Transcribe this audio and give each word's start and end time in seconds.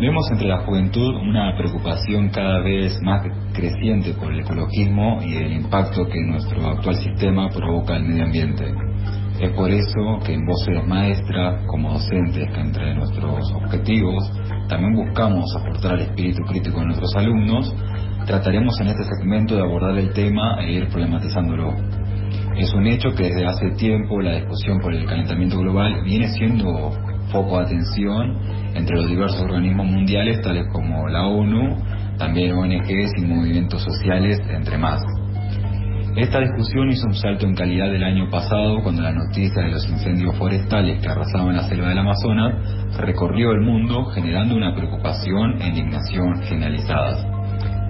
Vemos 0.00 0.26
entre 0.30 0.48
la 0.48 0.64
juventud 0.64 1.14
una 1.14 1.54
preocupación 1.58 2.30
cada 2.30 2.60
vez 2.60 2.98
más 3.02 3.20
creciente 3.52 4.14
por 4.14 4.32
el 4.32 4.40
ecologismo 4.40 5.18
y 5.22 5.36
el 5.36 5.52
impacto 5.52 6.06
que 6.06 6.18
nuestro 6.22 6.68
actual 6.68 6.96
sistema 6.96 7.50
provoca 7.50 7.96
al 7.96 8.04
medio 8.04 8.24
ambiente. 8.24 8.64
Es 9.38 9.52
por 9.52 9.70
eso 9.70 10.18
que 10.24 10.32
en 10.32 10.46
voces 10.46 10.86
maestras, 10.86 11.66
como 11.66 11.92
docentes, 11.92 12.48
que 12.50 12.60
entre 12.60 12.94
nuestros 12.94 13.52
objetivos 13.52 14.32
también 14.68 14.94
buscamos 14.94 15.44
aportar 15.60 15.96
el 15.96 16.06
espíritu 16.06 16.44
crítico 16.44 16.80
de 16.80 16.86
nuestros 16.86 17.14
alumnos, 17.16 17.74
trataremos 18.24 18.80
en 18.80 18.86
este 18.86 19.04
segmento 19.04 19.54
de 19.54 19.60
abordar 19.60 19.98
el 19.98 20.14
tema 20.14 20.62
e 20.62 20.72
ir 20.72 20.88
problematizándolo. 20.88 21.74
Es 22.56 22.72
un 22.72 22.86
hecho 22.86 23.10
que 23.10 23.24
desde 23.24 23.46
hace 23.46 23.70
tiempo 23.76 24.18
la 24.22 24.36
discusión 24.36 24.80
por 24.80 24.94
el 24.94 25.04
calentamiento 25.04 25.58
global 25.58 26.02
viene 26.04 26.28
siendo 26.28 26.90
foco 27.30 27.58
de 27.58 27.64
atención 27.64 28.36
entre 28.74 28.96
los 28.96 29.08
diversos 29.08 29.40
organismos 29.40 29.86
mundiales 29.86 30.40
tales 30.42 30.64
como 30.72 31.08
la 31.08 31.26
ONU, 31.26 31.76
también 32.18 32.52
ONGs 32.52 33.12
y 33.16 33.22
movimientos 33.22 33.82
sociales, 33.82 34.38
entre 34.50 34.78
más. 34.78 35.00
Esta 36.16 36.40
discusión 36.40 36.90
hizo 36.90 37.06
un 37.06 37.14
salto 37.14 37.46
en 37.46 37.54
calidad 37.54 37.90
del 37.90 38.02
año 38.02 38.28
pasado 38.30 38.82
cuando 38.82 39.00
la 39.00 39.12
noticia 39.12 39.62
de 39.62 39.70
los 39.70 39.88
incendios 39.88 40.36
forestales 40.36 41.00
que 41.00 41.08
arrasaban 41.08 41.56
la 41.56 41.62
selva 41.68 41.88
del 41.88 41.98
Amazonas 41.98 42.54
recorrió 42.98 43.52
el 43.52 43.60
mundo 43.60 44.04
generando 44.06 44.56
una 44.56 44.74
preocupación 44.74 45.62
e 45.62 45.68
indignación 45.68 46.42
generalizadas. 46.42 47.24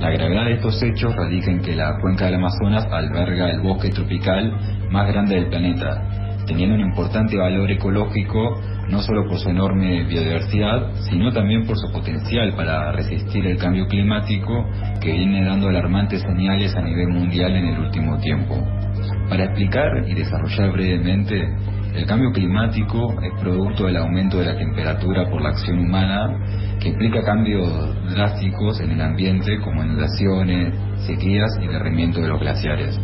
La 0.00 0.10
gravedad 0.10 0.44
de 0.44 0.54
estos 0.54 0.80
hechos 0.82 1.14
radica 1.14 1.50
en 1.50 1.60
que 1.60 1.74
la 1.74 1.98
cuenca 2.00 2.26
del 2.26 2.36
Amazonas 2.36 2.86
alberga 2.90 3.50
el 3.50 3.60
bosque 3.60 3.90
tropical 3.90 4.52
más 4.90 5.08
grande 5.08 5.34
del 5.34 5.48
planeta, 5.48 6.23
teniendo 6.46 6.74
un 6.74 6.82
importante 6.82 7.36
valor 7.36 7.70
ecológico 7.70 8.60
no 8.88 9.00
solo 9.00 9.26
por 9.28 9.38
su 9.38 9.48
enorme 9.48 10.04
biodiversidad, 10.04 10.92
sino 11.08 11.32
también 11.32 11.66
por 11.66 11.76
su 11.76 11.90
potencial 11.90 12.54
para 12.54 12.92
resistir 12.92 13.46
el 13.46 13.56
cambio 13.56 13.86
climático 13.86 14.66
que 15.00 15.12
viene 15.12 15.44
dando 15.44 15.68
alarmantes 15.68 16.22
señales 16.22 16.74
a 16.76 16.82
nivel 16.82 17.08
mundial 17.08 17.56
en 17.56 17.66
el 17.66 17.78
último 17.78 18.18
tiempo. 18.18 18.56
Para 19.28 19.44
explicar 19.44 20.04
y 20.06 20.14
desarrollar 20.14 20.72
brevemente, 20.72 21.48
el 21.94 22.06
cambio 22.06 22.32
climático 22.32 23.14
es 23.22 23.40
producto 23.40 23.86
del 23.86 23.96
aumento 23.96 24.38
de 24.38 24.46
la 24.46 24.56
temperatura 24.56 25.30
por 25.30 25.40
la 25.40 25.50
acción 25.50 25.78
humana 25.78 26.78
que 26.80 26.88
implica 26.88 27.22
cambios 27.22 27.70
drásticos 28.12 28.80
en 28.80 28.90
el 28.90 29.00
ambiente 29.00 29.58
como 29.60 29.84
inundaciones, 29.84 30.74
sequías 31.06 31.50
y 31.62 31.68
derrimiento 31.68 32.20
de 32.20 32.28
los 32.28 32.40
glaciares. 32.40 33.00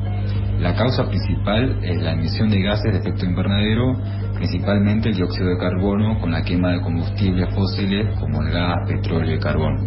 La 0.61 0.75
causa 0.75 1.09
principal 1.09 1.83
es 1.83 2.03
la 2.03 2.13
emisión 2.13 2.51
de 2.51 2.61
gases 2.61 2.93
de 2.93 2.99
efecto 2.99 3.25
invernadero, 3.25 3.97
principalmente 4.35 5.09
el 5.09 5.17
dióxido 5.17 5.49
de 5.49 5.57
carbono 5.57 6.21
con 6.21 6.33
la 6.33 6.43
quema 6.43 6.73
de 6.73 6.83
combustibles 6.83 7.49
fósiles 7.55 8.15
como 8.21 8.43
el 8.43 8.51
gas, 8.53 8.87
petróleo 8.87 9.37
y 9.37 9.39
carbón. 9.39 9.79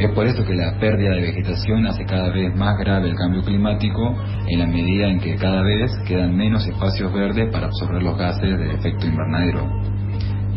Es 0.00 0.10
por 0.10 0.26
esto 0.26 0.44
que 0.44 0.56
la 0.56 0.76
pérdida 0.80 1.10
de 1.10 1.20
vegetación 1.20 1.86
hace 1.86 2.04
cada 2.04 2.30
vez 2.30 2.52
más 2.56 2.76
grave 2.78 3.08
el 3.08 3.14
cambio 3.14 3.42
climático 3.42 4.12
en 4.48 4.58
la 4.58 4.66
medida 4.66 5.06
en 5.06 5.20
que 5.20 5.36
cada 5.36 5.62
vez 5.62 5.92
quedan 6.04 6.36
menos 6.36 6.66
espacios 6.66 7.12
verdes 7.12 7.48
para 7.52 7.66
absorber 7.66 8.02
los 8.02 8.18
gases 8.18 8.58
de 8.58 8.72
efecto 8.72 9.06
invernadero. 9.06 9.70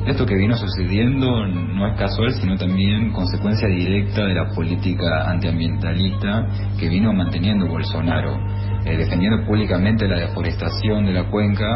Esto 0.06 0.26
que 0.26 0.36
vino 0.36 0.56
sucediendo 0.56 1.46
no 1.46 1.88
es 1.88 1.98
casual, 1.98 2.34
sino 2.34 2.56
también 2.56 3.12
consecuencia 3.12 3.68
directa 3.68 4.26
de 4.26 4.34
la 4.34 4.50
política 4.56 5.30
antiambientalista 5.30 6.48
que 6.80 6.90
vino 6.90 7.14
manteniendo 7.14 7.68
Bolsonaro, 7.68 8.38
eh, 8.86 8.98
defendiendo 8.98 9.46
públicamente 9.46 10.08
la 10.08 10.20
deforestación 10.20 11.06
de 11.06 11.14
la 11.14 11.30
cuenca 11.30 11.68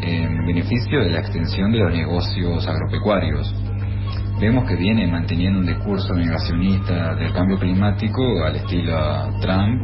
en 0.00 0.46
beneficio 0.46 1.00
de 1.00 1.10
la 1.10 1.20
extensión 1.20 1.72
de 1.72 1.78
los 1.78 1.92
negocios 1.92 2.66
agropecuarios. 2.66 3.54
Vemos 4.40 4.68
que 4.68 4.76
viene 4.76 5.06
manteniendo 5.06 5.58
un 5.58 5.66
discurso 5.66 6.14
negacionista 6.14 7.14
del 7.14 7.32
cambio 7.32 7.58
climático 7.58 8.44
al 8.44 8.56
estilo 8.56 9.30
Trump, 9.40 9.82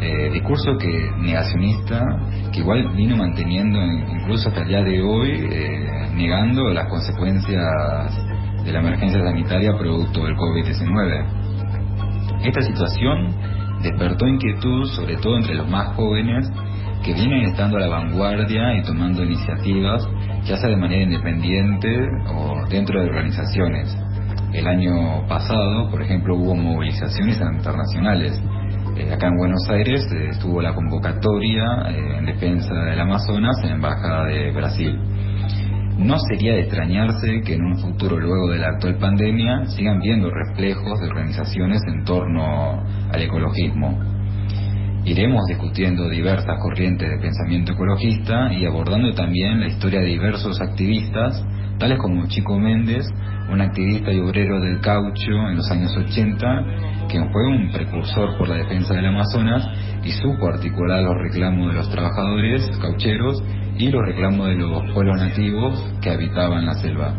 eh, 0.00 0.30
discurso 0.32 0.76
que 0.78 1.10
negacionista 1.18 2.00
que 2.52 2.60
igual 2.60 2.94
vino 2.96 3.16
manteniendo 3.16 3.78
incluso 3.82 4.48
hasta 4.48 4.62
el 4.62 4.68
día 4.68 4.82
de 4.82 5.02
hoy, 5.02 5.30
eh, 5.30 6.10
negando 6.14 6.70
las 6.70 6.88
consecuencias 6.88 8.64
de 8.64 8.72
la 8.72 8.80
emergencia 8.80 9.22
sanitaria 9.22 9.76
producto 9.78 10.24
del 10.24 10.36
COVID-19. 10.36 11.24
Esta 12.44 12.62
situación 12.62 13.34
despertó 13.82 14.26
inquietud 14.26 14.86
sobre 14.86 15.16
todo 15.16 15.36
entre 15.36 15.54
los 15.54 15.68
más 15.68 15.94
jóvenes 15.96 16.50
que 17.04 17.14
vienen 17.14 17.44
estando 17.44 17.76
a 17.78 17.80
la 17.80 17.88
vanguardia 17.88 18.76
y 18.76 18.82
tomando 18.82 19.22
iniciativas, 19.22 20.06
ya 20.44 20.56
sea 20.56 20.70
de 20.70 20.76
manera 20.76 21.02
independiente 21.02 22.08
o 22.34 22.66
dentro 22.68 23.00
de 23.00 23.08
organizaciones. 23.08 23.96
El 24.52 24.66
año 24.66 25.26
pasado, 25.28 25.90
por 25.90 26.02
ejemplo, 26.02 26.36
hubo 26.36 26.54
movilizaciones 26.54 27.40
internacionales. 27.40 28.42
Eh, 28.96 29.12
acá 29.12 29.28
en 29.28 29.36
Buenos 29.36 29.68
Aires 29.68 30.04
eh, 30.12 30.30
estuvo 30.30 30.60
la 30.60 30.74
convocatoria 30.74 31.64
eh, 31.88 32.18
en 32.18 32.26
defensa 32.26 32.74
del 32.74 33.00
Amazonas 33.00 33.56
en 33.62 33.70
Embajada 33.70 34.24
de 34.26 34.50
Brasil. 34.50 34.98
No 35.96 36.16
sería 36.18 36.54
de 36.54 36.62
extrañarse 36.62 37.40
que 37.42 37.54
en 37.54 37.64
un 37.64 37.78
futuro 37.78 38.18
luego 38.18 38.48
de 38.48 38.58
la 38.58 38.68
actual 38.68 38.96
pandemia 38.98 39.66
sigan 39.66 40.00
viendo 40.00 40.30
reflejos 40.30 40.98
de 40.98 41.06
organizaciones 41.06 41.80
en 41.86 42.04
torno 42.04 42.82
al 43.12 43.22
ecologismo. 43.22 43.98
Iremos 45.04 45.46
discutiendo 45.46 46.08
diversas 46.08 46.58
corrientes 46.60 47.08
de 47.08 47.18
pensamiento 47.18 47.72
ecologista 47.72 48.52
y 48.52 48.66
abordando 48.66 49.12
también 49.14 49.60
la 49.60 49.68
historia 49.68 50.00
de 50.00 50.06
diversos 50.06 50.60
activistas, 50.60 51.44
tales 51.78 51.98
como 51.98 52.26
Chico 52.26 52.58
Méndez, 52.58 53.06
un 53.50 53.60
activista 53.60 54.12
y 54.12 54.20
obrero 54.20 54.60
del 54.60 54.80
caucho 54.80 55.30
en 55.48 55.56
los 55.56 55.70
años 55.70 55.96
80, 55.96 56.46
quien 57.10 57.30
fue 57.32 57.46
un 57.46 57.70
precursor 57.72 58.38
por 58.38 58.48
la 58.48 58.56
defensa 58.56 58.94
del 58.94 59.06
Amazonas 59.06 59.66
y 60.04 60.12
supo 60.12 60.48
articular 60.48 61.02
los 61.02 61.16
reclamos 61.16 61.68
de 61.68 61.74
los 61.74 61.90
trabajadores 61.90 62.70
caucheros 62.80 63.42
y 63.76 63.90
los 63.90 64.02
reclamos 64.06 64.46
de 64.48 64.56
los 64.56 64.92
pueblos 64.92 65.18
nativos 65.18 65.84
que 66.00 66.10
habitaban 66.10 66.66
la 66.66 66.74
selva. 66.74 67.14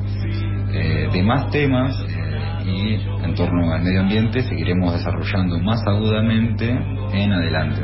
Eh, 0.74 1.10
de 1.12 1.24
más 1.24 1.50
temas 1.52 1.94
eh, 2.08 2.64
y 2.66 3.26
en 3.26 3.36
torno 3.36 3.74
al 3.74 3.82
medio 3.82 4.02
ambiente 4.02 4.42
seguiremos 4.44 4.94
desarrollando 4.94 5.60
más 5.60 5.82
agudamente 5.86 6.70
en 6.70 7.34
adelante. 7.34 7.82